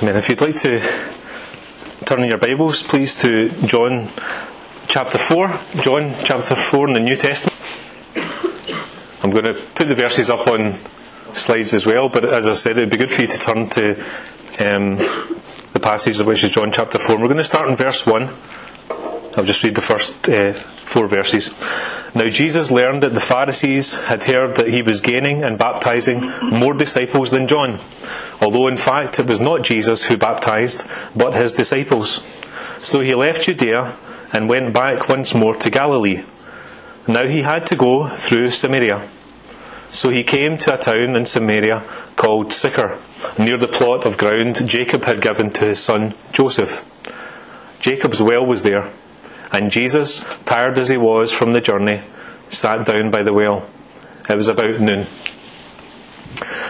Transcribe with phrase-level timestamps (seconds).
[0.00, 0.14] Amen.
[0.14, 0.78] If you'd like to
[2.04, 4.06] turn in your Bibles, please, to John
[4.86, 5.58] chapter 4.
[5.80, 7.58] John chapter 4 in the New Testament.
[9.24, 10.74] I'm going to put the verses up on
[11.32, 13.68] slides as well, but as I said, it would be good for you to turn
[13.70, 13.94] to
[14.60, 14.98] um,
[15.72, 17.16] the passage which is John chapter 4.
[17.16, 18.30] We're going to start in verse 1.
[19.36, 21.60] I'll just read the first uh, four verses.
[22.14, 26.20] Now Jesus learned that the Pharisees had heard that he was gaining and baptizing
[26.50, 27.78] more disciples than John,
[28.40, 32.24] although in fact it was not Jesus who baptized, but his disciples.
[32.78, 33.96] So he left Judea
[34.32, 36.24] and went back once more to Galilee.
[37.06, 39.08] Now he had to go through Samaria.
[39.88, 41.82] So he came to a town in Samaria
[42.16, 42.98] called Sychar,
[43.38, 46.84] near the plot of ground Jacob had given to his son Joseph.
[47.80, 48.90] Jacob's well was there,
[49.50, 52.02] and Jesus, tired as he was from the journey,
[52.50, 53.66] sat down by the well.
[54.28, 55.06] It was about noon.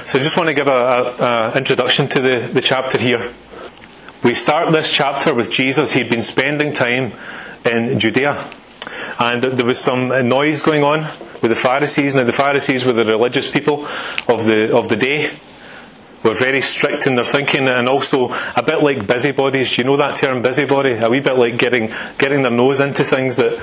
[0.09, 3.31] So I just want to give an introduction to the, the chapter here.
[4.25, 5.93] We start this chapter with Jesus.
[5.93, 7.13] He'd been spending time
[7.67, 8.43] in Judea.
[9.21, 11.03] And there was some noise going on
[11.43, 12.15] with the Pharisees.
[12.15, 13.87] Now, the Pharisees were the religious people
[14.27, 15.31] of the, of the day.
[16.23, 19.77] Were very strict in their thinking and also a bit like busybodies.
[19.77, 20.95] Do you know that term, busybody?
[20.95, 23.63] A wee bit like getting, getting their nose into things that,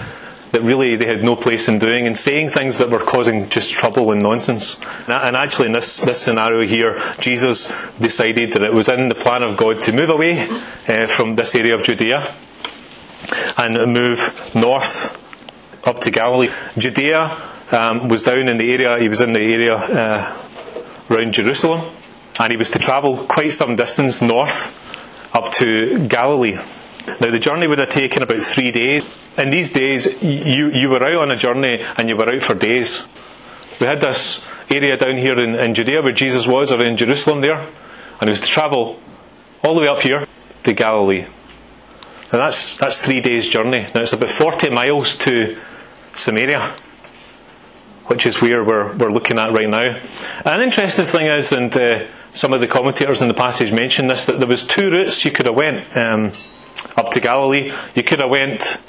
[0.55, 3.73] that really they had no place in doing and saying things that were causing just
[3.73, 4.79] trouble and nonsense.
[5.05, 9.43] And actually, in this, this scenario here, Jesus decided that it was in the plan
[9.43, 10.47] of God to move away
[10.87, 12.33] uh, from this area of Judea
[13.57, 15.21] and move north
[15.85, 16.49] up to Galilee.
[16.77, 17.37] Judea
[17.73, 20.37] um, was down in the area, he was in the area uh,
[21.09, 21.81] around Jerusalem,
[22.39, 24.71] and he was to travel quite some distance north
[25.35, 26.57] up to Galilee.
[27.07, 29.05] Now, the journey would have taken about three days.
[29.37, 32.55] In these days, you, you were out on a journey and you were out for
[32.55, 33.07] days.
[33.79, 37.41] We had this area down here in, in Judea where Jesus was, or in Jerusalem
[37.41, 38.99] there, and he was to travel
[39.63, 40.25] all the way up here
[40.63, 41.25] to Galilee.
[42.31, 43.87] And that's that's three days' journey.
[43.93, 45.57] Now it's about forty miles to
[46.13, 46.73] Samaria,
[48.07, 50.01] which is where we're we're looking at right now.
[50.43, 54.25] An interesting thing is, and uh, some of the commentators in the passage mentioned this,
[54.25, 56.31] that there was two routes you could have went um,
[56.95, 57.71] up to Galilee.
[57.95, 58.81] You could have went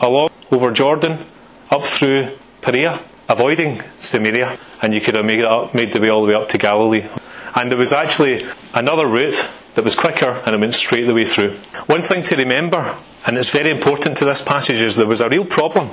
[0.00, 1.24] along over Jordan,
[1.70, 6.24] up through Perea, avoiding Samaria, and you could have made, up, made the way all
[6.24, 7.08] the way up to Galilee.
[7.54, 11.24] And there was actually another route that was quicker and it went straight the way
[11.24, 11.52] through.
[11.86, 12.96] One thing to remember,
[13.26, 15.90] and it's very important to this passage, is there was a real problem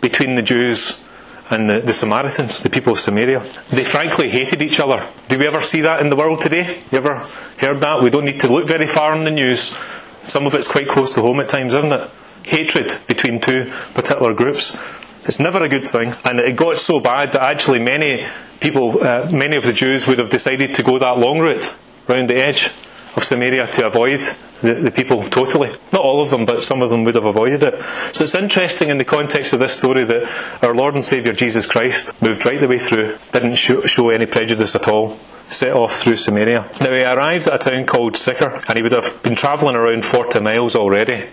[0.00, 1.02] between the Jews
[1.50, 3.40] and the, the, Samaritans, the people of Samaria.
[3.70, 5.06] They frankly hated each other.
[5.28, 6.82] Do we ever see that in the world today?
[6.90, 7.18] You ever
[7.58, 8.02] heard that?
[8.02, 9.76] We don't need to look very far in the news.
[10.22, 12.10] Some of it's quite close to home at times, isn't it?
[12.44, 14.76] Hatred between two particular groups.
[15.24, 16.14] It's never a good thing.
[16.24, 18.26] And it got so bad that actually many
[18.60, 21.74] people, uh, many of the Jews would have decided to go that long route
[22.08, 22.70] round the edge
[23.14, 24.20] of Samaria to avoid
[24.62, 25.70] the, the, people totally.
[25.92, 27.82] Not all of them, but some of them would have avoided it.
[28.14, 31.66] So it's interesting in the context of this story that our Lord and Saviour Jesus
[31.66, 35.18] Christ moved right the way through, didn't show, show any prejudice at all,
[35.52, 36.68] set off through Samaria.
[36.80, 40.04] Now he arrived at a town called Sychar, and he would have been travelling around
[40.04, 41.26] 40 miles already.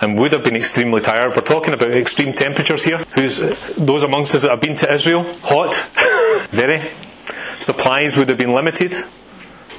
[0.00, 1.34] And would have been extremely tired.
[1.34, 2.98] We're talking about extreme temperatures here.
[3.14, 3.38] Who's
[3.76, 5.22] those amongst us that have been to Israel?
[5.42, 5.74] Hot,
[6.50, 6.82] very.
[7.56, 8.92] Supplies would have been limited.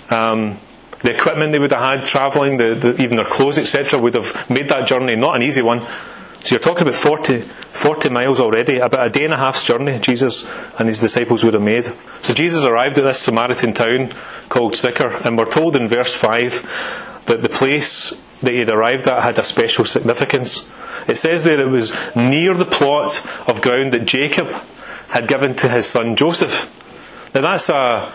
[0.09, 0.57] Um,
[1.01, 4.49] the equipment they would have had travelling, the, the, even their clothes, etc., would have
[4.49, 5.85] made that journey not an easy one.
[6.45, 9.97] So you're talking about 40, 40 miles already, about a day and a half's journey
[9.97, 10.47] Jesus
[10.77, 11.85] and his disciples would have made.
[12.21, 14.13] So Jesus arrived at this Samaritan town
[14.47, 18.11] called Sychar, and we're told in verse 5 that the place
[18.43, 20.71] that he had arrived at had a special significance.
[21.07, 24.49] It says there it was near the plot of ground that Jacob
[25.09, 26.71] had given to his son Joseph.
[27.33, 28.13] Now that's a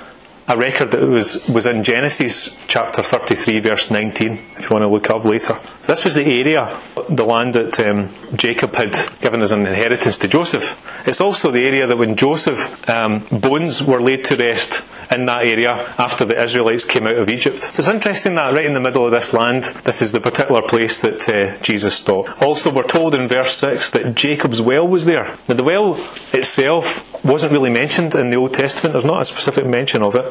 [0.50, 4.88] a record that was, was in Genesis chapter 33, verse 19, if you want to
[4.88, 5.54] look up later.
[5.80, 6.76] So this was the area,
[7.08, 11.06] the land that um, Jacob had given as an inheritance to Joseph.
[11.06, 15.46] It's also the area that when Joseph um, bones were laid to rest in that
[15.46, 17.58] area after the Israelites came out of Egypt.
[17.58, 20.62] So it's interesting that right in the middle of this land, this is the particular
[20.62, 22.42] place that uh, Jesus stopped.
[22.42, 25.36] Also, we're told in verse 6 that Jacob's well was there.
[25.48, 25.94] Now, the well
[26.32, 30.24] itself wasn't really mentioned in the Old Testament, there's not a specific mention of it.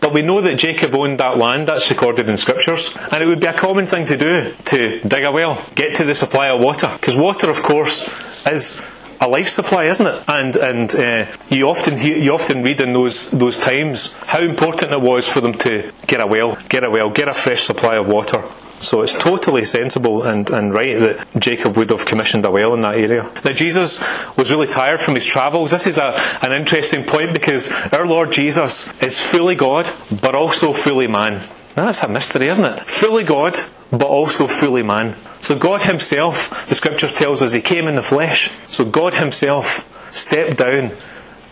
[0.00, 3.40] But we know that Jacob owned that land, that's recorded in scriptures, and it would
[3.40, 6.62] be a common thing to do to dig a well, get to the supply of
[6.62, 6.90] water.
[6.92, 8.10] Because water, of course,
[8.46, 8.84] is
[9.20, 10.24] a life supply, isn't it?
[10.28, 14.92] And and uh, you often hear, you often read in those those times how important
[14.92, 17.96] it was for them to get a well, get a well, get a fresh supply
[17.96, 18.42] of water.
[18.84, 22.80] So it's totally sensible and, and right that Jacob would have commissioned a well in
[22.80, 23.22] that area.
[23.42, 24.04] Now, Jesus
[24.36, 25.70] was really tired from his travels.
[25.70, 29.90] This is a, an interesting point because our Lord Jesus is fully God,
[30.20, 31.40] but also fully man.
[31.76, 32.80] Now, That's a mystery, isn't it?
[32.80, 33.56] Fully God,
[33.90, 35.16] but also fully man.
[35.40, 38.52] So God Himself, the scriptures tells us, He came in the flesh.
[38.66, 40.92] So God Himself stepped down,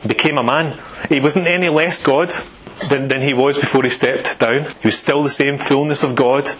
[0.07, 0.79] became a man.
[1.09, 2.35] He wasn't any less God
[2.91, 4.65] than, than He was before He stepped down.
[4.83, 6.51] He was still the same fullness of God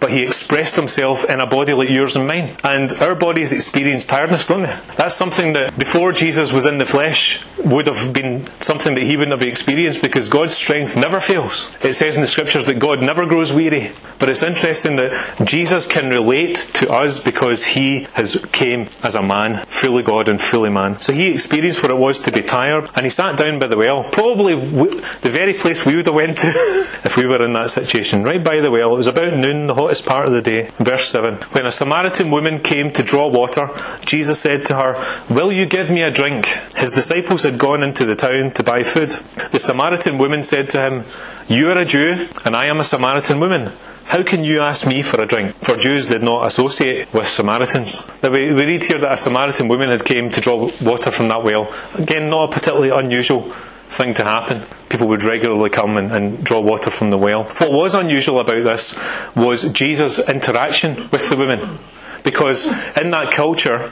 [0.00, 2.54] but he expressed himself in a body like yours and mine.
[2.64, 4.78] And our bodies experience tiredness, don't they?
[4.96, 9.16] That's something that before Jesus was in the flesh would have been something that he
[9.16, 11.76] wouldn't have experienced because God's strength never fails.
[11.82, 13.92] It says in the scriptures that God never grows weary.
[14.18, 19.22] But it's interesting that Jesus can relate to us because he has came as a
[19.22, 20.98] man, fully God and fully man.
[20.98, 23.76] So he experienced what it was to be tired and he sat down by the
[23.76, 24.04] well.
[24.04, 26.48] Probably the very place we would have went to
[27.04, 28.22] if we were in that situation.
[28.22, 28.94] Right by the well.
[28.94, 30.68] It was about noon, the hottest part of the day.
[30.76, 31.36] Verse 7.
[31.52, 33.70] When a Samaritan woman came to draw water,
[34.04, 36.44] Jesus said to her, Will you give me a drink?
[36.76, 39.08] His disciples had gone into the town to buy food.
[39.50, 41.04] The Samaritan woman said to him,
[41.48, 43.72] You are a Jew, and I am a Samaritan woman.
[44.04, 45.54] How can you ask me for a drink?
[45.54, 48.10] For Jews did not associate with Samaritans.
[48.22, 51.28] Now we, we read here that a Samaritan woman had came to draw water from
[51.28, 51.74] that well.
[51.94, 53.54] Again, not a particularly unusual
[53.88, 54.62] thing to happen.
[54.88, 57.44] People would regularly come and, and, draw water from the well.
[57.44, 58.98] What was unusual about this
[59.34, 61.78] was Jesus' interaction with the women.
[62.22, 63.90] Because in that culture,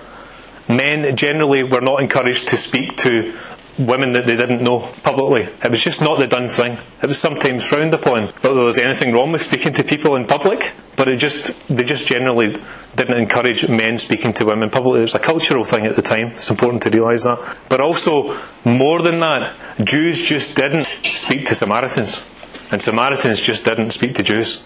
[0.68, 3.34] men generally were not encouraged to speak to
[3.78, 5.42] women that they didn't know publicly.
[5.62, 6.78] It was just not the done thing.
[7.02, 8.26] It was sometimes frowned upon.
[8.26, 11.54] Not that there was anything wrong with speaking to people in public, but it just
[11.68, 12.56] they just generally
[12.96, 15.00] didn't encourage men speaking to women publicly.
[15.00, 16.28] It was a cultural thing at the time.
[16.28, 17.58] It's important to realise that.
[17.68, 19.54] But also, more than that,
[19.84, 22.26] Jews just didn't speak to Samaritans.
[22.72, 24.64] And Samaritans just didn't speak to Jews.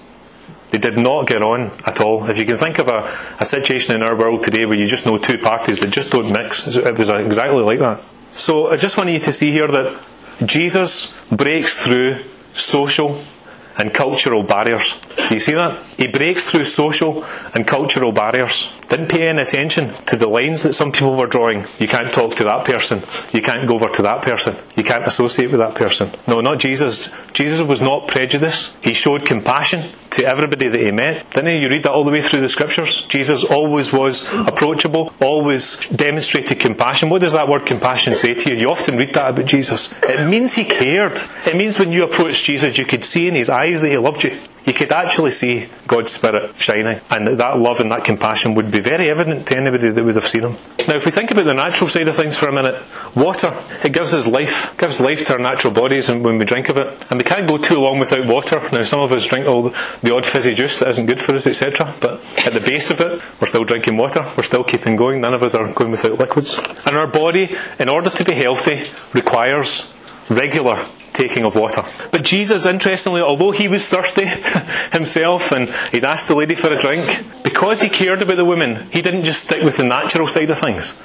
[0.71, 2.31] They did not get on at all.
[2.31, 5.05] If you can think of a, a situation in our world today where you just
[5.05, 8.00] know two parties that just don't mix, it was exactly like that.
[8.31, 10.00] So I just want you to see here that
[10.47, 12.23] Jesus breaks through
[12.53, 13.21] social
[13.78, 15.00] and cultural barriers.
[15.31, 15.78] You see that?
[15.96, 17.25] He breaks through social
[17.55, 18.72] and cultural barriers.
[18.88, 21.64] Didn't pay any attention to the lines that some people were drawing.
[21.78, 23.02] You can't talk to that person.
[23.32, 24.56] You can't go over to that person.
[24.76, 26.11] You can't associate with that person.
[26.26, 27.08] No, not Jesus.
[27.32, 28.82] Jesus was not prejudiced.
[28.82, 31.31] He showed compassion to everybody that he met.
[31.31, 31.58] Didn't he?
[31.58, 33.06] You read that all the way through the scriptures.
[33.06, 37.11] Jesus always was approachable, always demonstrated compassion.
[37.11, 38.56] What does that word compassion say to you?
[38.56, 39.94] You often read that about Jesus.
[40.02, 41.20] It means he cared.
[41.46, 44.25] It means when you approached Jesus, you could see in his eyes that he loved
[44.25, 44.39] you.
[44.65, 48.81] You could actually see God's Spirit shining, and that love and that compassion would be
[48.81, 50.57] very evident to anybody that would have seen him.
[50.87, 52.81] Now, if we think about the natural side of things for a minute,
[53.17, 56.77] water, it gives us life, gives life to our natural bodies when we drink of
[56.77, 57.07] it.
[57.11, 58.61] And we can't go too long without water.
[58.71, 59.73] Now, some of us drink all
[60.03, 61.95] the odd fizzy juice that isn't good for us, etc.
[62.01, 65.21] But at the base of it, we're still drinking water, we're still keeping going.
[65.23, 66.59] None of us are going without liquids.
[66.87, 68.83] And our body, in order to be healthy,
[69.15, 69.95] requires
[70.29, 70.85] regular
[71.20, 71.84] taking of water.
[72.11, 74.26] But Jesus, interestingly, although he was thirsty
[74.93, 78.88] himself and he'd asked the lady for a drink, because he cared about the woman,
[78.90, 81.00] he didn't just stick with the natural side of things.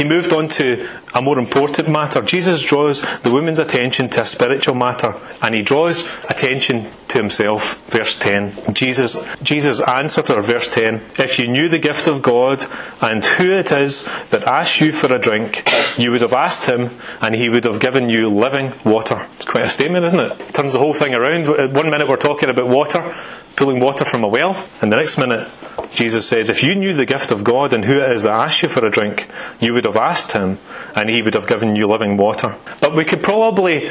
[0.00, 2.22] He moved on to a more important matter.
[2.22, 7.86] Jesus draws the woman's attention to a spiritual matter, and he draws attention to himself.
[7.90, 8.72] Verse 10.
[8.72, 12.64] Jesus, Jesus answered her, verse 10, If you knew the gift of God
[13.02, 15.68] and who it is that asks you for a drink,
[15.98, 19.26] you would have asked him, and he would have given you living water.
[19.36, 20.40] It's quite a statement, isn't it?
[20.40, 21.74] it turns the whole thing around.
[21.74, 23.14] One minute we're talking about water,
[23.60, 25.46] pulling water from a well, and the next minute
[25.90, 28.62] Jesus says, If you knew the gift of God and who it is that asks
[28.62, 29.28] you for a drink,
[29.60, 30.58] you would have asked him,
[30.96, 32.56] and he would have given you living water.
[32.80, 33.90] But we could probably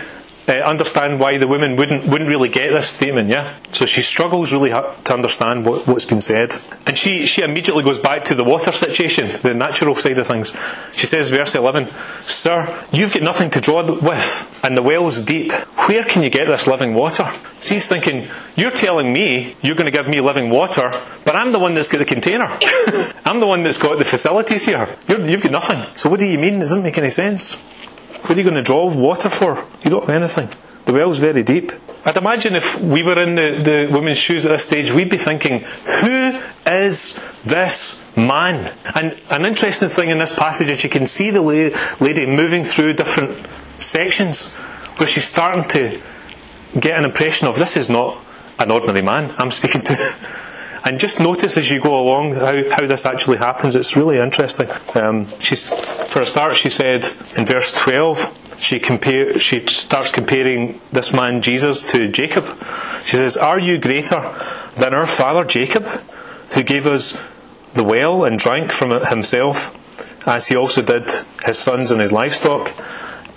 [0.50, 3.30] uh, understand why the woman wouldn't wouldn't really get this statement.
[3.30, 6.54] Yeah, so she struggles really to understand what, what's been said,
[6.88, 10.56] and she she immediately goes back to the water situation, the natural side of things.
[10.94, 11.88] She says, verse eleven,
[12.24, 15.52] "Sir, you've got nothing to draw with, and the well's deep.
[15.88, 19.92] Where can you get this living water?" So he's thinking, "You're telling me you're going
[19.92, 20.92] to give me living water,
[21.26, 22.48] but I'm the one that's got the container.
[23.26, 24.90] I'm the one that's got the facilities here.
[25.08, 25.86] you you've got nothing.
[25.96, 26.56] So what do you mean?
[26.56, 27.64] It doesn't make any sense."
[28.22, 29.66] What are you going to draw water for?
[29.84, 30.50] You don't have anything.
[30.86, 31.72] The well's very deep.
[32.06, 35.18] I'd imagine if we were in the, the woman's shoes at this stage, we'd be
[35.18, 38.74] thinking, who is this man?
[38.96, 41.42] And an interesting thing in this passage is you can see the
[42.00, 43.38] lady moving through different
[43.80, 44.54] sections
[44.98, 46.02] where she's starting to
[46.80, 48.18] get an impression of this is not
[48.60, 49.96] an ordinary man I'm speaking to.
[50.90, 53.76] And just notice as you go along how, how this actually happens.
[53.76, 54.70] It's really interesting.
[54.96, 55.70] Um, she's,
[56.12, 57.06] for a start, she said
[57.38, 62.44] in verse 12, she, compare, she starts comparing this man Jesus to Jacob.
[63.04, 64.36] She says, Are you greater
[64.78, 65.86] than our father Jacob,
[66.56, 67.24] who gave us
[67.76, 69.76] the well and drank from it himself,
[70.28, 71.08] as he also did
[71.46, 72.74] his sons and his livestock?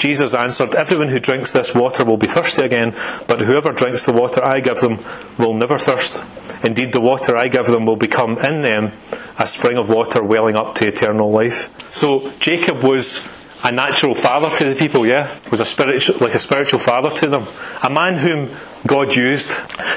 [0.03, 2.93] Jesus answered, Everyone who drinks this water will be thirsty again,
[3.29, 4.99] but whoever drinks the water I give them
[5.39, 6.27] will never thirst.
[6.65, 8.91] Indeed, the water I give them will become in them
[9.39, 11.71] a spring of water welling up to eternal life.
[11.93, 13.29] So Jacob was
[13.63, 15.39] a natural father to the people, yeah?
[15.53, 17.47] Was a spiritual, like a spiritual father to them.
[17.85, 18.51] A man whom
[18.85, 19.51] God used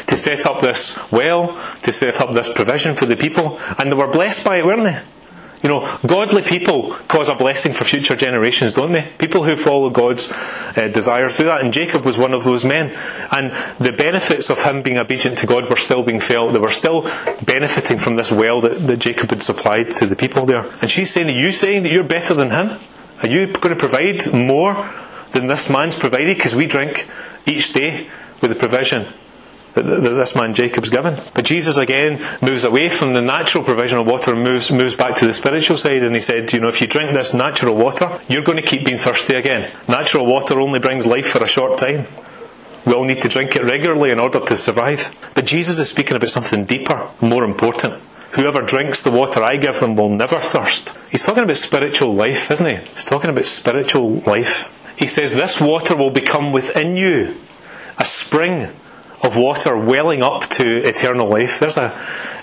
[0.06, 3.96] to set up this well, to set up this provision for the people, and they
[3.96, 5.02] were blessed by it, weren't they?
[5.66, 9.12] You know, godly people cause a blessing for future generations, don't they?
[9.18, 12.96] People who follow God's uh, desires do that, and Jacob was one of those men.
[13.32, 16.54] And the benefits of him being obedient to God were still being felt.
[16.54, 17.10] They were still
[17.42, 20.72] benefiting from this well that, that Jacob had supplied to the people there.
[20.82, 22.78] And she's saying, Are you saying that you're better than him?
[23.24, 24.88] Are you going to provide more
[25.32, 26.38] than this man's provided?
[26.38, 27.10] Because we drink
[27.48, 28.08] each day
[28.40, 29.08] with the provision
[29.84, 31.18] that this man Jacob's given.
[31.34, 35.16] But Jesus again moves away from the natural provision of water and moves, moves back
[35.18, 36.04] to the spiritual side.
[36.04, 38.86] And he said, You know, if you drink this natural water, you're going to keep
[38.86, 39.70] being thirsty again.
[39.88, 42.08] Natural water only brings life for a short time.
[42.86, 45.14] We all need to drink it regularly in order to survive.
[45.34, 47.96] But Jesus is speaking about something deeper, more important.
[48.36, 50.92] Whoever drinks the water I give them will never thirst.
[51.10, 52.76] He's talking about spiritual life, isn't he?
[52.76, 54.72] He's talking about spiritual life.
[54.98, 57.36] He says, This water will become within you
[57.98, 58.70] a spring
[59.26, 61.60] of water welling up to eternal life.
[61.60, 61.86] There's a,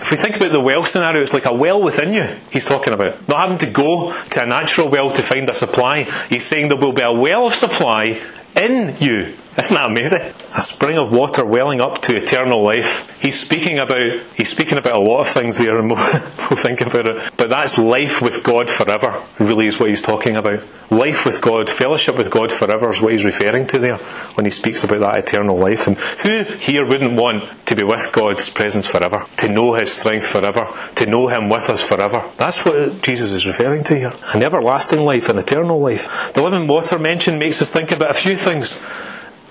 [0.00, 2.26] if we think about the well scenario, it's like a well within you.
[2.50, 6.04] He's talking about not having to go to a natural well to find a supply.
[6.28, 8.20] He's saying there will be a well of supply
[8.56, 10.20] in you isn't that amazing?
[10.56, 13.20] A spring of water welling up to eternal life.
[13.20, 16.80] He's speaking about he's speaking about a lot of things there, and we'll, we'll think
[16.80, 17.32] about it.
[17.36, 19.22] But that's life with God forever.
[19.38, 20.62] Really, is what he's talking about.
[20.90, 23.96] Life with God, fellowship with God forever is what he's referring to there
[24.34, 25.86] when he speaks about that eternal life.
[25.86, 30.26] And who here wouldn't want to be with God's presence forever, to know His strength
[30.26, 32.22] forever, to know Him with us forever?
[32.36, 34.12] That's what Jesus is referring to here.
[34.34, 36.32] An everlasting life, an eternal life.
[36.34, 38.84] The living water mentioned makes us think about a few things.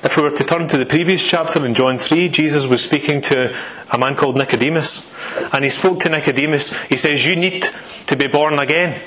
[0.03, 3.21] If we were to turn to the previous chapter in John 3, Jesus was speaking
[3.21, 3.55] to
[3.91, 5.13] a man called Nicodemus.
[5.53, 6.73] And he spoke to Nicodemus.
[6.85, 7.67] He says, You need
[8.07, 8.99] to be born again.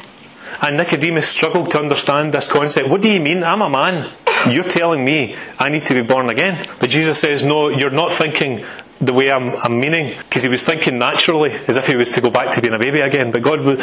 [0.62, 2.88] And Nicodemus struggled to understand this concept.
[2.88, 3.42] What do you mean?
[3.42, 4.08] I'm a man.
[4.48, 6.64] You're telling me I need to be born again.
[6.78, 8.64] But Jesus says, No, you're not thinking
[9.00, 10.14] the way I'm, I'm meaning.
[10.16, 12.78] Because he was thinking naturally, as if he was to go back to being a
[12.78, 13.32] baby again.
[13.32, 13.80] But God,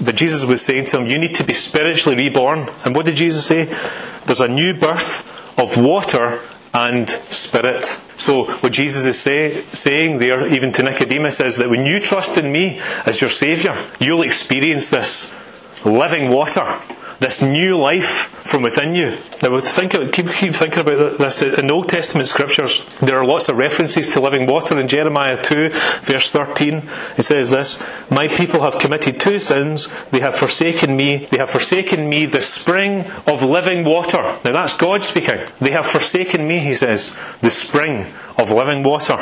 [0.00, 2.70] but Jesus was saying to him, You need to be spiritually reborn.
[2.86, 3.64] And what did Jesus say?
[4.24, 6.40] There's a new birth of water
[6.72, 7.86] and spirit.
[8.16, 12.38] So, what Jesus is say, saying there, even to Nicodemus, is that when you trust
[12.38, 15.38] in me as your Saviour, you'll experience this
[15.84, 16.80] living water
[17.24, 19.16] this new life from within you.
[19.42, 21.40] Now, think, keep, keep thinking about this.
[21.40, 24.78] In the Old Testament scriptures, there are lots of references to living water.
[24.78, 25.70] In Jeremiah 2,
[26.02, 26.82] verse 13,
[27.16, 29.88] it says this My people have committed two sins.
[30.10, 31.24] They have forsaken me.
[31.24, 34.22] They have forsaken me, the spring of living water.
[34.44, 35.40] Now, that's God speaking.
[35.60, 39.16] They have forsaken me, he says, the spring of living water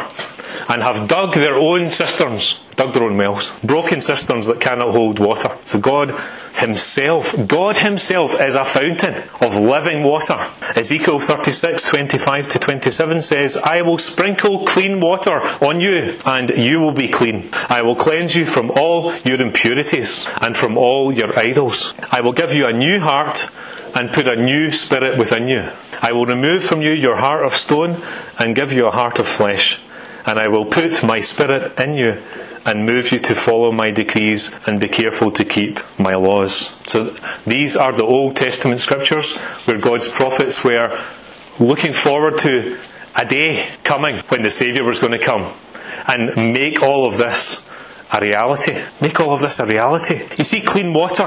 [0.69, 5.19] and have dug their own cisterns, dug their own wells, broken cisterns that cannot hold
[5.19, 5.57] water.
[5.64, 6.14] So God
[6.54, 10.49] Himself, God Himself is a fountain of living water.
[10.76, 16.81] Ezekiel 36, 25 to 27 says, I will sprinkle clean water on you, and you
[16.81, 17.49] will be clean.
[17.69, 21.95] I will cleanse you from all your impurities and from all your idols.
[22.11, 23.50] I will give you a new heart
[23.95, 25.71] and put a new spirit within you.
[26.00, 28.00] I will remove from you your heart of stone
[28.38, 29.83] and give you a heart of flesh
[30.26, 32.23] and I will put my spirit in you
[32.64, 36.75] and move you to follow my decrees and be careful to keep my laws.
[36.87, 39.37] So these are the Old Testament scriptures
[39.67, 40.97] where God's prophets were
[41.59, 42.79] looking forward to
[43.17, 45.52] a day coming when the Saviour was going to come
[46.07, 47.69] and make all of this
[48.12, 48.81] a reality.
[49.00, 50.21] Make all of this a reality.
[50.37, 51.26] You see, clean water.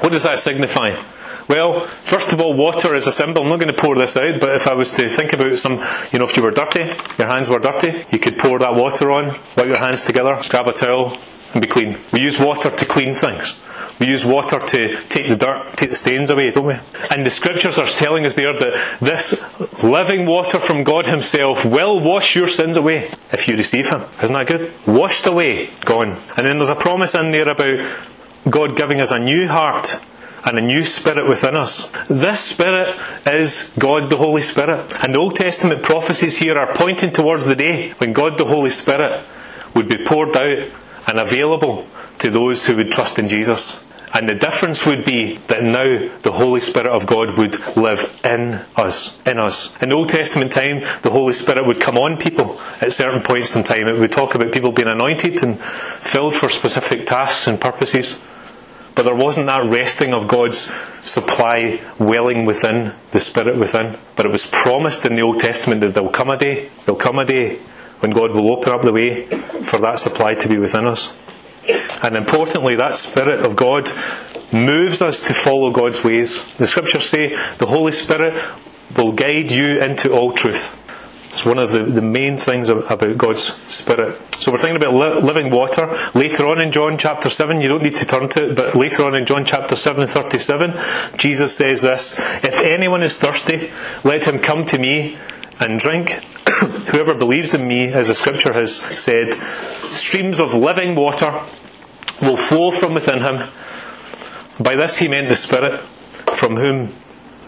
[0.00, 0.96] What does that signify?
[1.48, 3.42] Well, first of all, water is a symbol.
[3.42, 5.80] I'm not going to pour this out, but if I was to think about some,
[6.12, 6.84] you know, if you were dirty,
[7.18, 10.68] your hands were dirty, you could pour that water on, wipe your hands together, grab
[10.68, 11.18] a towel,
[11.52, 11.98] and be clean.
[12.12, 13.60] We use water to clean things.
[13.98, 16.76] We use water to take the dirt, take the stains away, don't we?
[17.10, 22.00] And the scriptures are telling us there that this living water from God Himself will
[22.00, 24.02] wash your sins away if you receive Him.
[24.22, 24.72] Isn't that good?
[24.86, 26.18] Washed away, gone.
[26.36, 27.86] And then there's a promise in there about
[28.48, 30.04] God giving us a new heart
[30.44, 31.90] and a new spirit within us.
[32.08, 32.96] This spirit
[33.26, 34.92] is God the Holy Spirit.
[35.02, 38.70] And the Old Testament prophecies here are pointing towards the day when God the Holy
[38.70, 39.22] Spirit
[39.74, 40.68] would be poured out
[41.06, 41.86] and available
[42.18, 43.86] to those who would trust in Jesus.
[44.14, 48.60] And the difference would be that now the Holy Spirit of God would live in
[48.76, 49.22] us.
[49.26, 49.80] In us.
[49.80, 53.56] In the Old Testament time, the Holy Spirit would come on people at certain points
[53.56, 53.88] in time.
[53.88, 58.22] It would talk about people being anointed and filled for specific tasks and purposes.
[58.94, 60.70] But there wasn't that resting of God's
[61.00, 63.96] supply welling within, the Spirit within.
[64.16, 67.18] But it was promised in the Old Testament that there'll come a day, there'll come
[67.18, 67.56] a day
[68.00, 71.16] when God will open up the way for that supply to be within us.
[72.02, 73.88] And importantly, that Spirit of God
[74.52, 76.44] moves us to follow God's ways.
[76.56, 78.34] The scriptures say the Holy Spirit
[78.96, 80.78] will guide you into all truth.
[81.32, 84.20] It's one of the, the main things about God's Spirit.
[84.34, 85.88] So we're thinking about li- living water.
[86.14, 89.04] Later on in John chapter 7, you don't need to turn to it, but later
[89.04, 90.74] on in John chapter 7, 37,
[91.16, 93.70] Jesus says this If anyone is thirsty,
[94.04, 95.16] let him come to me
[95.58, 96.10] and drink.
[96.90, 99.32] Whoever believes in me, as the scripture has said,
[99.88, 101.32] streams of living water
[102.20, 103.48] will flow from within him.
[104.60, 105.80] By this he meant the Spirit,
[106.36, 106.88] from whom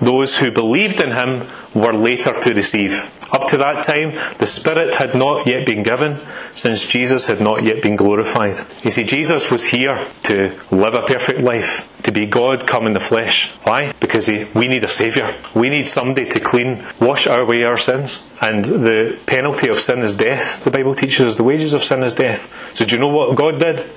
[0.00, 3.10] those who believed in him were later to receive.
[3.32, 6.18] Up to that time, the Spirit had not yet been given,
[6.52, 8.56] since Jesus had not yet been glorified.
[8.84, 12.92] You see, Jesus was here to live a perfect life, to be God come in
[12.92, 13.50] the flesh.
[13.64, 13.92] Why?
[13.98, 15.34] Because he, we need a Saviour.
[15.54, 18.28] We need somebody to clean, wash away our sins.
[18.40, 20.62] And the penalty of sin is death.
[20.62, 22.52] The Bible teaches us the wages of sin is death.
[22.74, 23.90] So do you know what God did?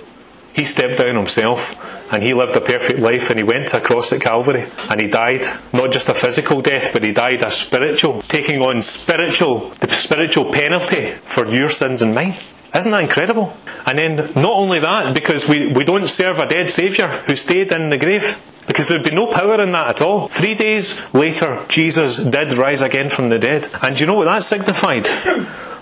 [0.58, 1.78] He stepped down himself
[2.12, 5.00] and he lived a perfect life and he went to a cross at Calvary and
[5.00, 9.70] he died not just a physical death but he died a spiritual taking on spiritual
[9.82, 12.34] the spiritual penalty for your sins and mine
[12.74, 16.72] isn't that incredible and then not only that because we, we don't serve a dead
[16.72, 20.28] saviour who stayed in the grave because there'd be no power in that at all.
[20.28, 23.70] Three days later, Jesus did rise again from the dead.
[23.82, 25.08] And do you know what that signified?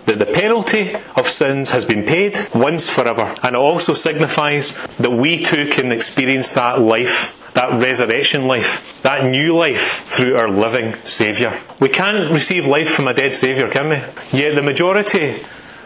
[0.06, 3.36] That the penalty of sins has been paid once forever.
[3.44, 9.24] And it also signifies that we too can experience that life that resurrection life, that
[9.24, 11.58] new life through our living Saviour.
[11.80, 14.38] We can't receive life from a dead Saviour, can we?
[14.38, 15.42] Yet the majority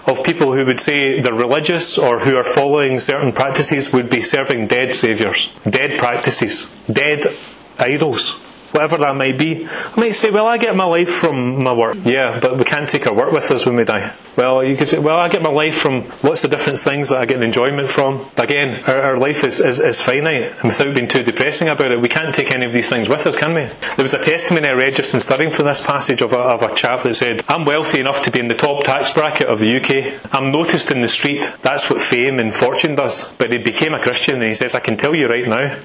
[0.07, 4.19] of people who would say they're religious or who are following certain practices would be
[4.19, 7.19] serving dead saviours, dead practices, dead
[7.77, 9.65] idols whatever that might be.
[9.67, 11.97] I might say, well, I get my life from my work.
[12.03, 14.13] Yeah, but we can't take our work with us when we die.
[14.35, 17.19] Well, you could say, well, I get my life from lots of different things that
[17.19, 18.25] I get enjoyment from.
[18.37, 21.99] Again, our, our life is, is, is, finite, and without being too depressing about it,
[21.99, 23.65] we can't take any of these things with us, can we?
[23.65, 26.61] There was a testimony I read just in studying for this passage of a, of
[26.61, 29.59] a chap that said, I'm wealthy enough to be in the top tax bracket of
[29.59, 30.33] the UK.
[30.33, 31.41] I'm noticed in the street.
[31.61, 33.33] That's what fame and fortune does.
[33.33, 35.79] But he became a Christian, and he says, I can tell you right now,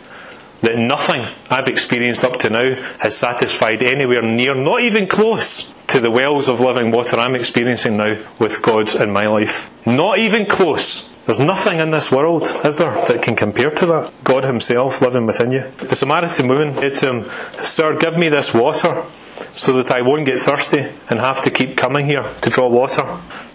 [0.65, 6.01] that nothing I've experienced up to now has satisfied anywhere near, not even close, to
[6.01, 9.71] the wells of living water I'm experiencing now with God in my life.
[9.87, 11.09] Not even close.
[11.27, 14.13] There's nothing in this world, is there, that can compare to that?
[14.25, 15.71] God Himself living within you.
[15.79, 19.05] The Samaritan woman said to him, Sir, give me this water
[19.53, 23.05] so that I won't get thirsty and have to keep coming here to draw water.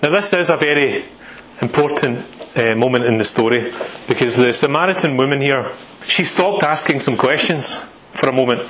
[0.02, 1.04] Now, this is a very
[1.62, 3.72] important uh, moment in the story
[4.08, 5.70] because the Samaritan woman here
[6.10, 7.76] she stopped asking some questions
[8.12, 8.62] for a moment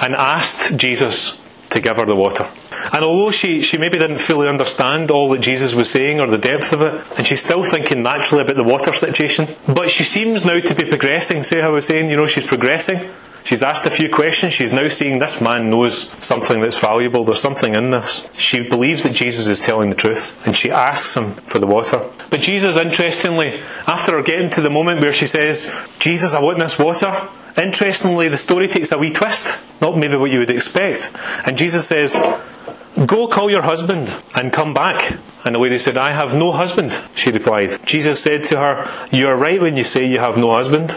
[0.00, 1.40] and asked Jesus
[1.70, 2.48] to give her the water.
[2.92, 6.38] And although she, she maybe didn't fully understand all that Jesus was saying or the
[6.38, 10.44] depth of it, and she's still thinking naturally about the water situation, but she seems
[10.44, 11.42] now to be progressing.
[11.42, 13.10] Say, how I was saying, you know, she's progressing.
[13.44, 14.52] She's asked a few questions.
[14.52, 17.24] She's now seeing this man knows something that's valuable.
[17.24, 18.28] There's something in this.
[18.34, 22.00] She believes that Jesus is telling the truth and she asks him for the water.
[22.30, 26.78] But Jesus, interestingly, after getting to the moment where she says, Jesus, I want this
[26.78, 29.58] water, interestingly, the story takes a wee twist.
[29.80, 31.14] Not maybe what you would expect.
[31.46, 32.14] And Jesus says,
[33.06, 35.16] Go call your husband and come back.
[35.44, 37.70] And the lady said, I have no husband, she replied.
[37.86, 40.90] Jesus said to her, You are right when you say you have no husband.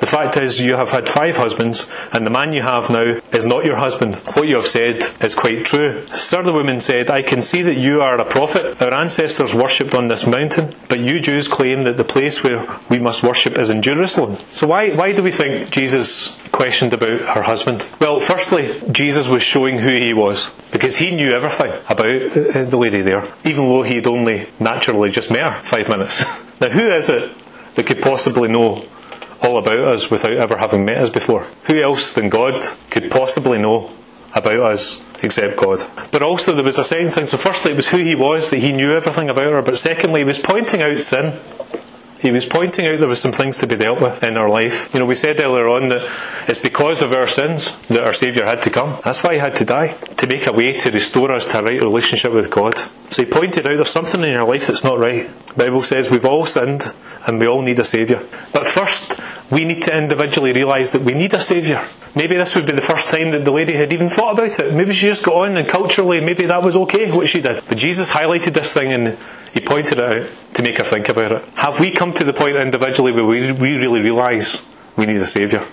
[0.00, 3.46] The fact is, you have had five husbands, and the man you have now is
[3.46, 4.16] not your husband.
[4.34, 6.06] What you have said is quite true.
[6.08, 8.80] Sir, the woman said, I can see that you are a prophet.
[8.82, 12.98] Our ancestors worshipped on this mountain, but you Jews claim that the place where we
[12.98, 14.36] must worship is in Jerusalem.
[14.50, 17.86] So why, why do we think Jesus questioned about her husband?
[18.00, 22.78] Well, firstly, Jesus was showing who he was, because he knew everything about uh, the
[22.78, 26.24] lady there, even though he'd only naturally just met her five minutes.
[26.58, 27.30] Now, who is it
[27.74, 28.82] that could possibly know
[29.42, 31.46] all about us without ever having met us before.
[31.64, 33.90] Who else than God could possibly know
[34.34, 35.80] about us except God?
[36.10, 37.26] But also, there was a second thing.
[37.26, 39.62] So, firstly, it was who He was, that He knew everything about her.
[39.62, 41.38] But secondly, He was pointing out sin.
[42.20, 44.92] He was pointing out there was some things to be dealt with in our life.
[44.94, 46.08] You know, we said earlier on that
[46.48, 48.98] it's because of our sins that our Saviour had to come.
[49.04, 51.62] That's why He had to die, to make a way to restore us to a
[51.62, 52.78] right relationship with God.
[53.10, 55.28] So He pointed out there's something in your life that's not right.
[55.48, 56.84] The Bible says we've all sinned
[57.26, 58.22] and we all need a Saviour.
[58.52, 61.84] But first, we need to individually realise that we need a Saviour.
[62.14, 64.72] Maybe this would be the first time that the lady had even thought about it.
[64.72, 67.62] Maybe she just got on and culturally, maybe that was okay what she did.
[67.68, 69.18] But Jesus highlighted this thing and
[69.56, 71.42] he pointed it out to make her think about it.
[71.54, 75.24] Have we come to the point individually where we, we really realise we need a
[75.24, 75.66] Saviour.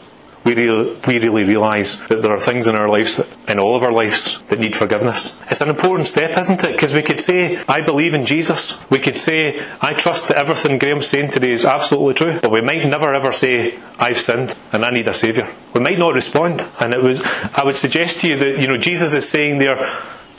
[0.46, 3.76] We really, we really realise that there are things in our lives, that, in all
[3.76, 5.42] of our lives, that need forgiveness.
[5.50, 6.72] It's an important step, isn't it?
[6.72, 8.90] Because we could say, I believe in Jesus.
[8.90, 12.40] We could say, I trust that everything Graham's saying today is absolutely true.
[12.42, 15.50] But we might never ever say, I've sinned and I need a Saviour.
[15.74, 16.66] We might not respond.
[16.80, 17.22] And it was,
[17.54, 19.78] I would suggest to you that, you know, Jesus is saying there,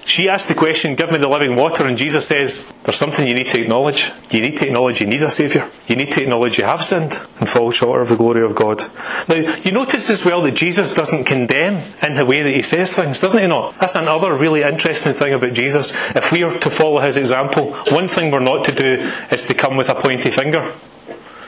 [0.05, 3.35] she asked the question, Give me the living water, and Jesus says, There's something you
[3.35, 4.13] need to acknowledge.
[4.31, 5.69] You need to acknowledge you need a Saviour.
[5.87, 8.83] You need to acknowledge you have sinned and fall short of the glory of God.
[9.29, 12.93] Now, you notice as well that Jesus doesn't condemn in the way that he says
[12.93, 13.79] things, doesn't he not?
[13.79, 15.93] That's another really interesting thing about Jesus.
[16.15, 19.55] If we are to follow his example, one thing we're not to do is to
[19.55, 20.73] come with a pointy finger.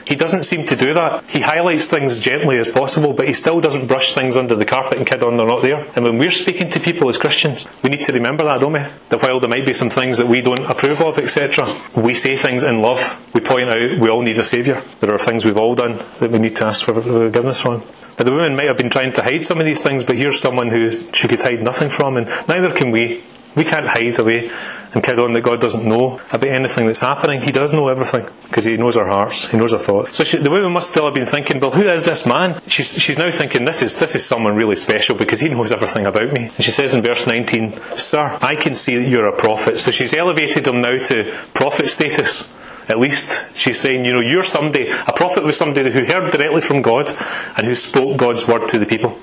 [0.07, 1.25] He doesn't seem to do that.
[1.29, 4.97] He highlights things gently as possible, but he still doesn't brush things under the carpet
[4.97, 5.85] and kid on they're not there.
[5.97, 8.85] And when we're speaking to people as Christians, we need to remember that, don't we?
[9.09, 12.37] That while there might be some things that we don't approve of, etc., we say
[12.37, 13.21] things in love.
[13.33, 14.81] We point out we all need a saviour.
[15.01, 17.83] There are things we've all done that we need to ask for forgiveness from.
[18.17, 20.39] Now, the woman might have been trying to hide some of these things, but here's
[20.39, 23.23] someone who she could hide nothing from, and neither can we.
[23.57, 24.51] We can't hide away
[24.93, 27.41] and kid on that God doesn't know about anything that's happening.
[27.41, 29.49] He does know everything because He knows our hearts.
[29.49, 30.15] He knows our thoughts.
[30.15, 32.61] So she, the woman must still have been thinking, well, who is this man?
[32.67, 36.05] She's, she's now thinking, this is, this is someone really special because he knows everything
[36.05, 36.45] about me.
[36.45, 39.77] And she says in verse 19, Sir, I can see that you're a prophet.
[39.77, 42.53] So she's elevated him now to prophet status.
[42.87, 46.61] At least she's saying, you know, you're somebody, a prophet was somebody who heard directly
[46.61, 47.11] from God
[47.57, 49.17] and who spoke God's word to the people.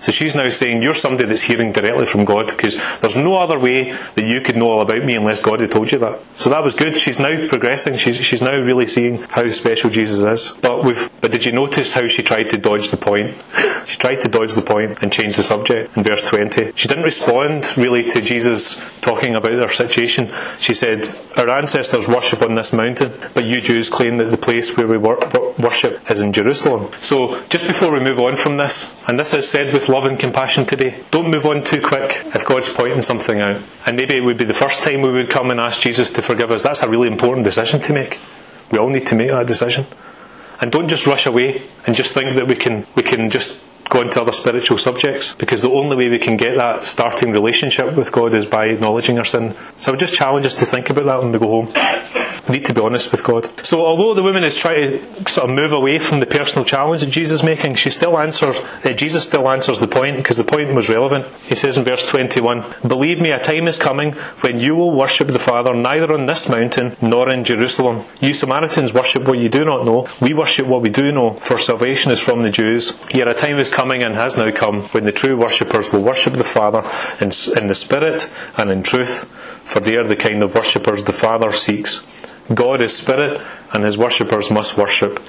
[0.00, 3.58] So she's now saying, You're somebody that's hearing directly from God because there's no other
[3.58, 6.20] way that you could know all about me unless God had told you that.
[6.34, 6.96] So that was good.
[6.96, 7.96] She's now progressing.
[7.96, 10.56] She's, she's now really seeing how special Jesus is.
[10.58, 13.34] But, with, but did you notice how she tried to dodge the point?
[13.86, 16.72] she tried to dodge the point and change the subject in verse 20.
[16.74, 20.30] She didn't respond really to Jesus talking about their situation.
[20.58, 24.76] She said, Our ancestors worship on this mountain, but you Jews claim that the place
[24.76, 26.90] where we worship is in Jerusalem.
[26.98, 30.18] So just before we move on from this, and this is said with love and
[30.18, 31.02] compassion today.
[31.10, 33.60] Don't move on too quick if God's pointing something out.
[33.86, 36.22] And maybe it would be the first time we would come and ask Jesus to
[36.22, 36.62] forgive us.
[36.62, 38.18] That's a really important decision to make.
[38.70, 39.86] We all need to make that decision.
[40.60, 44.02] And don't just rush away and just think that we can we can just go
[44.02, 48.12] into other spiritual subjects because the only way we can get that starting relationship with
[48.12, 49.54] God is by acknowledging our sin.
[49.76, 51.72] So I would just challenge us to think about that when we go home.
[52.50, 53.46] Need to be honest with God.
[53.64, 57.00] So, although the woman is trying to sort of move away from the personal challenge
[57.02, 58.56] that Jesus is making, she still answers.
[58.84, 61.26] Uh, Jesus still answers the point because the point was relevant.
[61.46, 65.28] He says in verse 21, "Believe me, a time is coming when you will worship
[65.28, 68.02] the Father neither on this mountain nor in Jerusalem.
[68.20, 70.08] You Samaritans worship what you do not know.
[70.20, 72.98] We worship what we do know, for salvation is from the Jews.
[73.14, 76.32] Yet a time is coming and has now come when the true worshippers will worship
[76.32, 76.82] the Father
[77.20, 79.30] in, in the Spirit and in truth,
[79.62, 82.04] for they are the kind of worshippers the Father seeks."
[82.52, 83.40] God is spirit,
[83.72, 85.20] and his worshippers must worship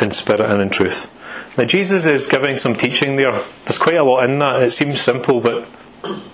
[0.00, 1.16] in spirit and in truth.
[1.56, 3.42] Now, Jesus is giving some teaching there.
[3.64, 4.62] There's quite a lot in that.
[4.62, 5.68] It seems simple, but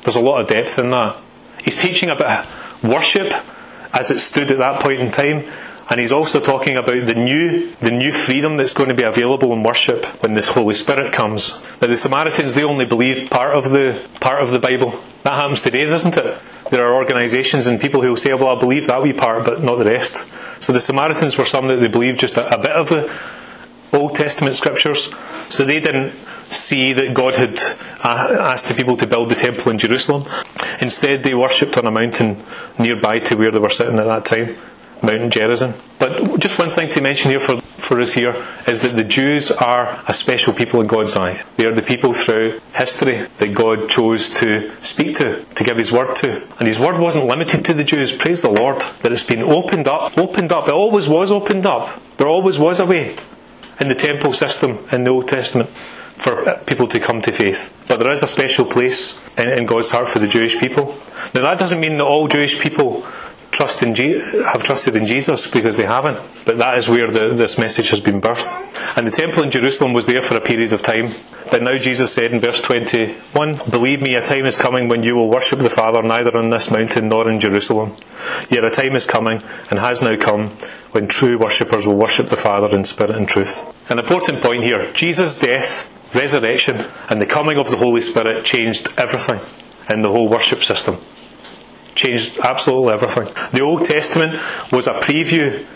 [0.02, 1.16] there's a lot of depth in that.
[1.64, 2.46] He's teaching about
[2.82, 3.32] worship
[3.92, 5.44] as it stood at that point in time,
[5.88, 9.52] and he's also talking about the new, the new freedom that's going to be available
[9.52, 11.60] in worship when this Holy Spirit comes.
[11.80, 15.00] Now, the Samaritans they only believe part of the part of the Bible.
[15.22, 16.38] That happens today, doesn't it?
[16.70, 19.62] There are organisations and people who will say, well, I believe that wee part, but
[19.62, 20.26] not the rest.
[20.62, 23.12] So the Samaritans were some that they believed just a, a bit of the
[23.92, 25.14] Old Testament scriptures.
[25.48, 26.14] So they didn't
[26.48, 27.58] see that God had
[28.02, 30.24] uh, asked the people to build the temple in Jerusalem.
[30.80, 32.42] Instead, they worshipped on a mountain
[32.78, 34.56] nearby to where they were sitting at that time.
[35.02, 35.74] Mount Gerizim.
[35.98, 39.50] But just one thing to mention here for, for us here is that the Jews
[39.50, 41.42] are a special people in God's eye.
[41.56, 45.92] They are the people through history that God chose to speak to, to give His
[45.92, 46.42] word to.
[46.58, 48.12] And His word wasn't limited to the Jews.
[48.12, 50.68] Praise the Lord that it's been opened up, opened up.
[50.68, 52.00] It always was opened up.
[52.18, 53.16] There always was a way
[53.80, 55.70] in the temple system in the Old Testament
[56.16, 57.72] for people to come to faith.
[57.88, 60.98] But there is a special place in, in God's heart for the Jewish people.
[61.34, 63.06] Now that doesn't mean that all Jewish people
[63.56, 66.20] trust in Je- have trusted in Jesus because they haven't.
[66.44, 68.46] But that is where the, this message has been birthed.
[68.98, 71.12] And the temple in Jerusalem was there for a period of time.
[71.50, 75.16] But now Jesus said in verse 21, Believe me, a time is coming when you
[75.16, 77.96] will worship the Father neither on this mountain nor in Jerusalem.
[78.50, 80.50] Yet a time is coming, and has now come,
[80.92, 83.64] when true worshippers will worship the Father in spirit and truth.
[83.90, 88.88] An important point here Jesus' death, resurrection, and the coming of the Holy Spirit changed
[88.98, 89.40] everything
[89.88, 90.98] in the whole worship system
[91.96, 93.28] changed absolutely everything.
[93.52, 95.66] The Old Testament was a preview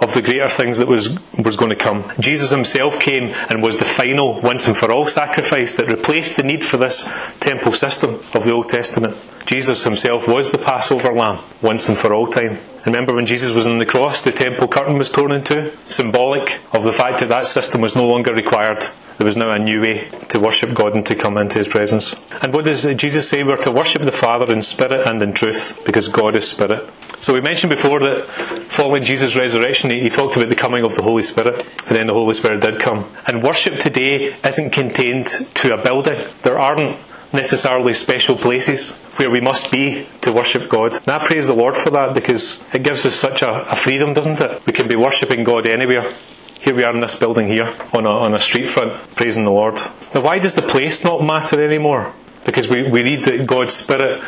[0.00, 2.04] of the greater things that was, was going to come.
[2.20, 6.42] Jesus himself came and was the final once and for all sacrifice that replaced the
[6.42, 7.08] need for this
[7.40, 9.16] temple system of the Old Testament.
[9.48, 12.58] Jesus himself was the Passover lamb, once and for all time.
[12.84, 15.72] Remember when Jesus was on the cross, the temple curtain was torn in two?
[15.86, 18.84] Symbolic of the fact that that system was no longer required.
[19.16, 22.14] There was now a new way to worship God and to come into His presence.
[22.42, 23.42] And what does Jesus say?
[23.42, 26.86] We're to worship the Father in spirit and in truth, because God is spirit.
[27.16, 28.26] So we mentioned before that
[28.68, 32.06] following Jesus' resurrection, he, he talked about the coming of the Holy Spirit, and then
[32.06, 33.10] the Holy Spirit did come.
[33.26, 36.22] And worship today isn't contained to a building.
[36.42, 36.98] There aren't
[37.32, 40.94] necessarily special places where we must be to worship God.
[40.94, 44.14] And I praise the Lord for that because it gives us such a, a freedom,
[44.14, 44.66] doesn't it?
[44.66, 46.12] We can be worshipping God anywhere.
[46.60, 49.50] Here we are in this building here on a, on a street front, praising the
[49.50, 49.76] Lord.
[50.14, 52.12] Now, why does the place not matter anymore?
[52.44, 54.22] Because we, we read that God's Spirit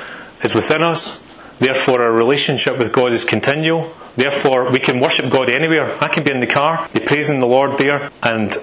[0.44, 1.26] is within us,
[1.58, 3.92] therefore, our relationship with God is continual.
[4.16, 5.96] Therefore, we can worship God anywhere.
[6.02, 8.54] I can be in the car, be praising the Lord there, and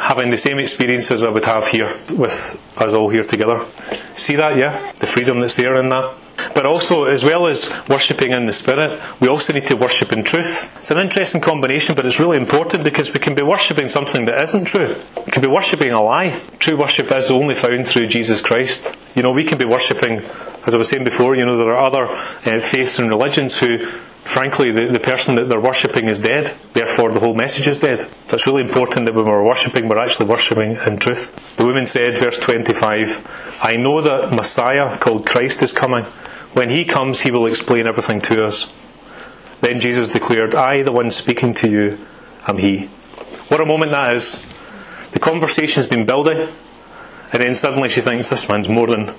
[0.00, 3.64] having the same experiences I would have here with us all here together.
[4.16, 4.92] See that, yeah?
[4.92, 6.14] The freedom that's there in that.
[6.54, 10.24] But also, as well as worshipping in the Spirit, we also need to worship in
[10.24, 10.74] truth.
[10.76, 14.40] It's an interesting combination, but it's really important because we can be worshipping something that
[14.42, 14.96] isn't true.
[15.26, 16.40] We can be worshipping a lie.
[16.58, 18.96] True worship is only found through Jesus Christ.
[19.14, 20.22] You know, we can be worshipping,
[20.66, 23.86] as I was saying before, you know, there are other uh, faiths and religions who
[24.24, 26.54] frankly, the, the person that they're worshipping is dead.
[26.72, 28.00] Therefore, the whole message is dead.
[28.28, 31.56] So it's really important that when we're worshipping, we're actually worshipping in truth.
[31.56, 36.04] The woman said, verse 25, I know that Messiah called Christ is coming.
[36.52, 38.74] When he comes, he will explain everything to us.
[39.60, 41.98] Then Jesus declared, I, the one speaking to you,
[42.46, 42.86] am he.
[43.48, 44.46] What a moment that is.
[45.10, 46.48] The conversation's been building,
[47.32, 49.12] and then suddenly she thinks, this man's more than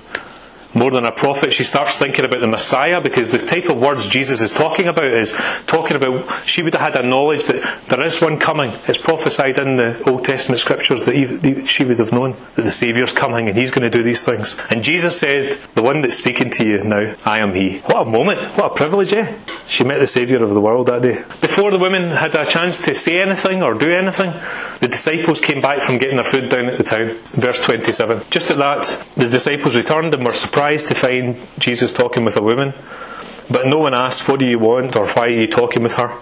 [0.74, 1.52] more than a prophet.
[1.52, 5.06] She starts thinking about the Messiah because the type of words Jesus is talking about
[5.06, 5.32] is
[5.66, 8.72] talking about, she would have had a knowledge that there is one coming.
[8.88, 13.12] It's prophesied in the Old Testament scriptures that she would have known that the Saviour's
[13.12, 14.60] coming and he's going to do these things.
[14.70, 17.78] And Jesus said, The one that's speaking to you now, I am he.
[17.80, 18.40] What a moment.
[18.56, 19.36] What a privilege, eh?
[19.66, 21.24] She met the Saviour of the world that day.
[21.40, 24.32] Before the women had a chance to say anything or do anything,
[24.80, 27.10] the disciples came back from getting their food down at the town.
[27.32, 28.22] Verse 27.
[28.30, 32.36] Just at that, the disciples returned and were surprised surprised to find Jesus talking with
[32.36, 32.72] a woman,
[33.50, 34.94] but no one asked, What do you want?
[34.94, 36.16] or Why are you talking with her?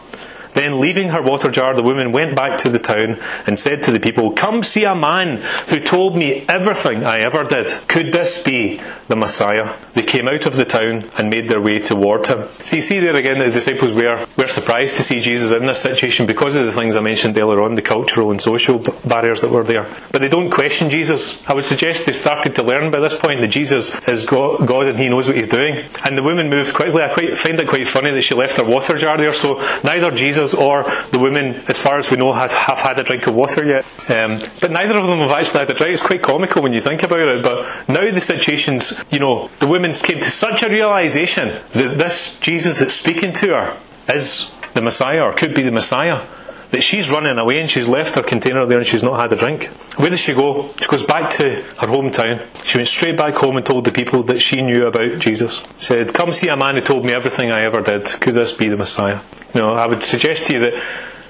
[0.54, 3.92] Then, leaving her water jar, the woman went back to the town and said to
[3.92, 7.68] the people, Come see a man who told me everything I ever did.
[7.88, 9.74] Could this be the Messiah?
[9.94, 12.48] They came out of the town and made their way toward him.
[12.58, 15.82] So you see there again, the disciples were, were surprised to see Jesus in this
[15.82, 19.50] situation because of the things I mentioned earlier on, the cultural and social barriers that
[19.50, 19.88] were there.
[20.12, 21.46] But they don't question Jesus.
[21.48, 24.98] I would suggest they've started to learn by this point that Jesus is God and
[24.98, 25.84] he knows what he's doing.
[26.04, 27.02] And the woman moves quickly.
[27.02, 30.10] I quite, find it quite funny that she left her water jar there, so neither
[30.10, 33.26] Jesus Jesus or the women, as far as we know, has, have had a drink
[33.26, 33.84] of water yet.
[34.10, 35.92] Um, but neither of them have actually had a drink.
[35.92, 37.42] It's quite comical when you think about it.
[37.42, 42.38] But now the situations, you know, the women came to such a realization that this
[42.40, 43.76] Jesus that's speaking to her
[44.08, 46.26] is the Messiah or could be the Messiah
[46.70, 49.36] that she's running away and she's left her container there and she's not had a
[49.36, 49.66] drink.
[49.96, 50.70] Where does she go?
[50.80, 52.46] She goes back to her hometown.
[52.64, 55.66] She went straight back home and told the people that she knew about Jesus.
[55.76, 58.04] Said, Come see a man who told me everything I ever did.
[58.04, 59.20] Could this be the Messiah?
[59.54, 60.82] You know, I would suggest to you that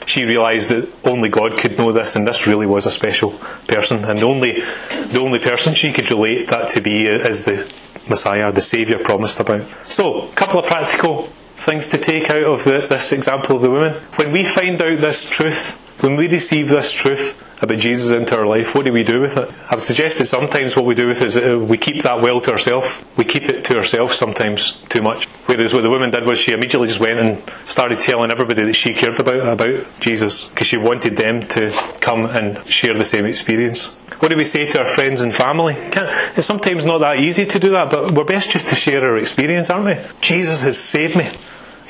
[0.06, 3.30] she realised that only God could know this, and this really was a special
[3.68, 7.70] person, and the only the only person she could relate that to be is the
[8.08, 9.62] Messiah, the Saviour promised about.
[9.84, 11.28] So, a couple of practical
[11.60, 13.94] things to take out of the, this example of the woman.
[14.16, 18.46] When we find out this truth, when we receive this truth about Jesus into our
[18.46, 19.52] life, what do we do with it?
[19.70, 22.52] I've suggested sometimes what we do with it is uh, we keep that well to
[22.52, 23.04] ourselves.
[23.18, 25.26] We keep it to ourselves sometimes too much.
[25.44, 28.74] Whereas what the woman did was she immediately just went and started telling everybody that
[28.76, 31.70] she cared about about Jesus because she wanted them to
[32.00, 33.98] come and share the same experience.
[34.20, 35.74] What do we say to our friends and family?
[35.76, 39.16] It's sometimes not that easy to do that, but we're best just to share our
[39.16, 39.98] experience, aren't we?
[40.20, 41.28] Jesus has saved me.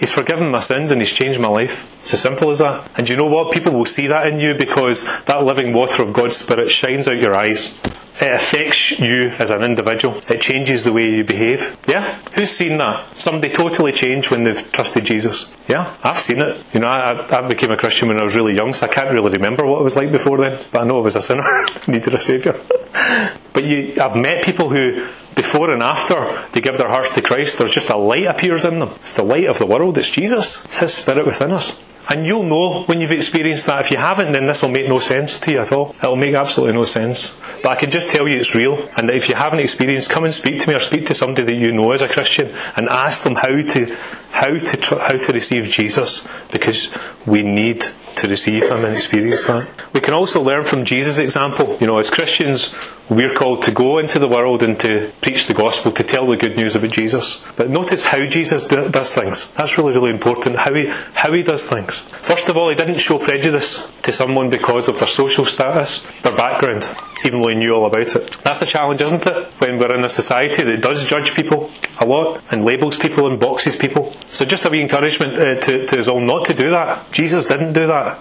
[0.00, 1.94] He's forgiven my sins and He's changed my life.
[1.98, 2.90] It's as simple as that.
[2.96, 3.52] And you know what?
[3.52, 7.18] People will see that in you because that living water of God's Spirit shines out
[7.18, 7.78] your eyes.
[8.18, 10.20] It affects you as an individual.
[10.28, 11.78] It changes the way you behave.
[11.86, 12.18] Yeah?
[12.34, 13.14] Who's seen that?
[13.14, 15.54] Somebody totally changed when they've trusted Jesus.
[15.68, 15.94] Yeah?
[16.02, 16.64] I've seen it.
[16.72, 19.12] You know, I, I became a Christian when I was really young, so I can't
[19.12, 20.62] really remember what it was like before then.
[20.72, 21.44] But I know I was a sinner,
[21.88, 22.54] needed a saviour.
[23.52, 27.58] but you, I've met people who before and after they give their hearts to Christ,
[27.58, 28.90] there's just a light appears in them.
[28.96, 29.98] It's the light of the world.
[29.98, 30.64] It's Jesus.
[30.64, 31.82] It's His Spirit within us.
[32.08, 33.82] And you'll know when you've experienced that.
[33.82, 35.94] If you haven't, then this will make no sense to you at all.
[36.02, 37.38] It'll make absolutely no sense.
[37.62, 38.88] But I can just tell you it's real.
[38.96, 41.54] And if you haven't experienced, come and speak to me or speak to somebody that
[41.54, 43.96] you know as a Christian and ask them how to
[44.30, 47.82] how to how to receive Jesus because we need
[48.16, 49.68] to receive Him and experience that.
[49.92, 51.76] We can also learn from Jesus' example.
[51.80, 52.74] You know, as Christians,
[53.08, 56.36] we're called to go into the world and to preach the gospel, to tell the
[56.36, 57.44] good news about Jesus.
[57.56, 59.50] But notice how Jesus do, does things.
[59.52, 60.56] That's really, really important.
[60.56, 62.00] How he, how he does things.
[62.00, 66.36] First of all, he didn't show prejudice to someone because of their social status, their
[66.36, 66.84] background,
[67.24, 68.36] even though he knew all about it.
[68.42, 69.46] That's a challenge, isn't it?
[69.60, 73.38] When we're in a society that does judge people a lot and labels people and
[73.38, 74.12] boxes people.
[74.26, 77.10] So just a wee encouragement uh, to, to us all not to do that.
[77.12, 78.18] Jesus didn't do that.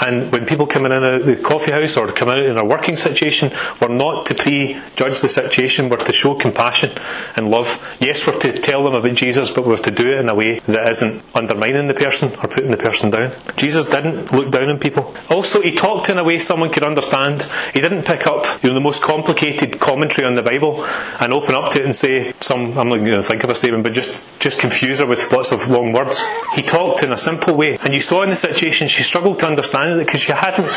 [0.00, 2.96] And when people come in at the coffee house or come out in a working
[2.96, 6.96] situation, we're not to prejudge the situation, we're to show compassion
[7.36, 7.96] and love.
[8.00, 10.60] Yes, we're to tell them about Jesus, but we're to do it in a way
[10.60, 13.32] that isn't undermining the person or putting the person down.
[13.56, 15.14] Jesus didn't look down on people.
[15.28, 17.42] Also, he talked in a way someone could understand.
[17.74, 20.84] He didn't pick up you know, the most complicated commentary on the Bible
[21.20, 23.54] and open up to it and say some, I'm not going to think of a
[23.54, 26.22] statement, but just, just confuse her with lots of long words.
[26.54, 27.76] He talked in a simple way.
[27.82, 30.70] And you saw in the situation she struggled to understand it because she hadn't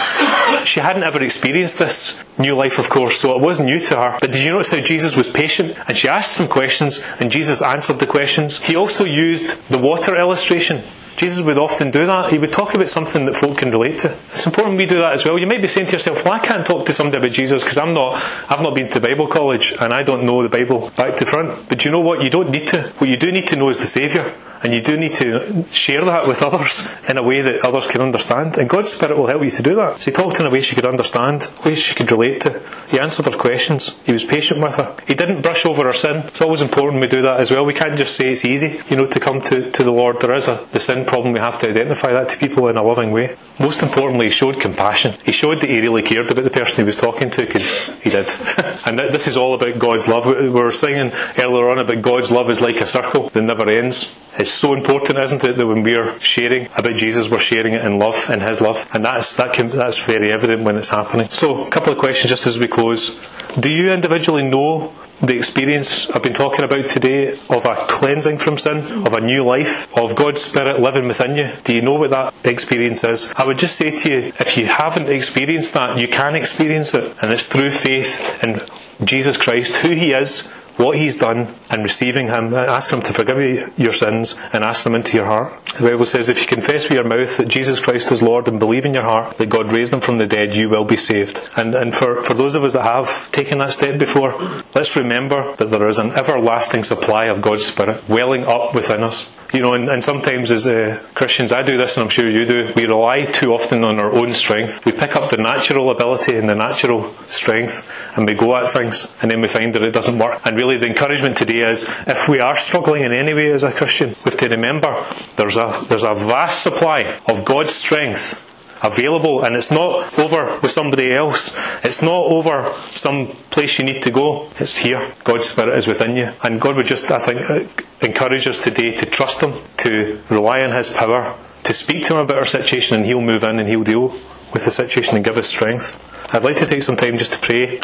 [0.65, 4.17] she hadn't ever experienced this new life, of course, so it was new to her.
[4.19, 7.61] But did you notice how Jesus was patient and she asked some questions and Jesus
[7.61, 8.61] answered the questions?
[8.61, 10.81] He also used the water illustration.
[11.15, 12.31] Jesus would often do that.
[12.31, 14.17] He would talk about something that folk can relate to.
[14.31, 15.37] It's important we do that as well.
[15.37, 17.77] You might be saying to yourself, "Well, I can't talk to somebody about Jesus because
[17.77, 21.15] I'm not, I've not been to Bible college and I don't know the Bible back
[21.17, 22.23] to front." But you know what?
[22.23, 22.83] You don't need to.
[22.97, 24.33] What you do need to know is the Saviour.
[24.63, 28.01] And you do need to share that with others in a way that others can
[28.01, 28.57] understand.
[28.57, 29.99] And God's Spirit will help you to do that.
[29.99, 32.61] So he talked in a way she could understand, a way she could relate to.
[32.89, 34.01] He answered her questions.
[34.05, 34.95] He was patient with her.
[35.07, 36.17] He didn't brush over her sin.
[36.27, 37.65] It's always important we do that as well.
[37.65, 40.21] We can't just say it's easy, you know, to come to, to the Lord.
[40.21, 41.33] There is a the sin problem.
[41.33, 43.35] We have to identify that to people in a loving way.
[43.59, 45.15] Most importantly, he showed compassion.
[45.23, 47.67] He showed that he really cared about the person he was talking to because
[47.99, 48.31] he did.
[48.85, 50.25] and this is all about God's love.
[50.25, 54.17] We were singing earlier on about God's love is like a circle that never ends.
[54.37, 57.99] It's so important, isn't it, that when we're sharing about Jesus, we're sharing it in
[57.99, 61.29] love, in His love, and that's that can, that's very evident when it's happening.
[61.29, 63.23] So, a couple of questions just as we close.
[63.59, 68.57] Do you individually know the experience I've been talking about today of a cleansing from
[68.57, 71.51] sin, of a new life, of God's Spirit living within you?
[71.63, 73.33] Do you know what that experience is?
[73.37, 77.15] I would just say to you, if you haven't experienced that, you can experience it,
[77.21, 78.61] and it's through faith in
[79.05, 83.13] Jesus Christ, who He is, what He's done and receiving Him, uh, ask Him to
[83.13, 85.65] forgive you your sins and ask them into your heart.
[85.77, 88.59] The Bible says if you confess with your mouth that Jesus Christ is Lord and
[88.59, 91.41] believe in your heart that God raised Him from the dead, you will be saved.
[91.57, 94.37] And, and for, for those of us that have taken that step before,
[94.75, 99.35] let's remember that there is an everlasting supply of God's Spirit welling up within us.
[99.53, 102.43] You know, and, and sometimes as uh, Christians, I do this and I'm sure you
[102.43, 104.83] do, we rely too often on our own strength.
[104.83, 107.87] We pick up the natural ability and the natural strength
[108.17, 110.41] and we go at things and then we find that it doesn't work.
[110.43, 113.71] And really the encouragement today is if we are struggling in any way as a
[113.71, 118.49] Christian, we have to remember there's a, there's a vast supply of God's strength
[118.83, 121.57] available and it's not over with somebody else.
[121.83, 124.49] It's not over some place you need to go.
[124.59, 125.11] It's here.
[125.23, 126.31] God's Spirit is within you.
[126.43, 130.61] And God would just, I think, uh, encourage us today to trust Him, to rely
[130.63, 133.67] on His power, to speak to Him about our situation and He'll move in and
[133.67, 134.09] He'll deal
[134.53, 135.99] with the situation and give us strength.
[136.35, 137.79] I'd like to take some time just to pray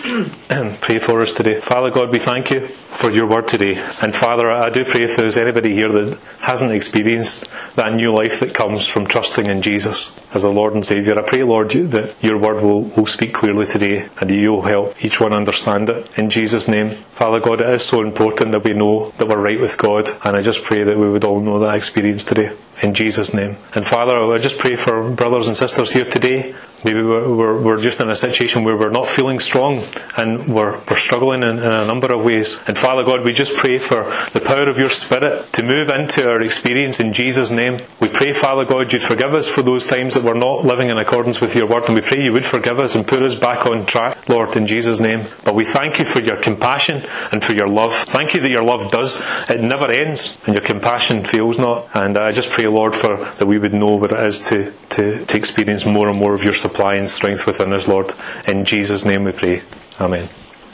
[0.50, 1.60] and pray for us today.
[1.60, 3.76] Father God, we thank you for your word today.
[4.02, 8.40] And Father, I do pray if there's anybody here that hasn't experienced that new life
[8.40, 12.16] that comes from trusting in Jesus as the Lord and Saviour, I pray, Lord, that
[12.24, 16.18] your word will, will speak clearly today and you'll help each one understand it.
[16.18, 16.90] In Jesus' name.
[16.90, 20.10] Father God, it is so important that we know that we're right with God.
[20.24, 22.58] And I just pray that we would all know that experience today.
[22.82, 23.58] In Jesus' name.
[23.76, 26.56] And Father, I just pray for brothers and sisters here today.
[26.84, 29.84] Maybe we're, we're, we're just in a situation where we're not feeling strong
[30.16, 32.60] and we're, we're struggling in, in a number of ways.
[32.68, 36.30] And Father God, we just pray for the power of your Spirit to move into
[36.30, 37.82] our experience in Jesus' name.
[38.00, 40.98] We pray, Father God, you'd forgive us for those times that we're not living in
[40.98, 41.84] accordance with your word.
[41.86, 44.68] And we pray you would forgive us and put us back on track, Lord, in
[44.68, 45.26] Jesus' name.
[45.44, 47.94] But we thank you for your compassion and for your love.
[47.94, 51.88] Thank you that your love does, it never ends and your compassion fails not.
[51.94, 55.26] And I just pray, Lord, for that we would know what it is to, to,
[55.26, 58.14] to experience more and more of your supply and strength within us, Lord.
[58.48, 59.64] In Jesus' name we pray.
[60.00, 60.30] Amen.